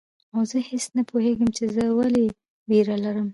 او 0.33 0.41
زه 0.51 0.57
هیڅ 0.69 0.85
نه 0.95 1.01
پوهیږم 1.09 1.49
چي 1.57 1.63
زه 1.75 1.83
ولي 1.99 2.27
ویره 2.69 2.95
لرم 3.03 3.27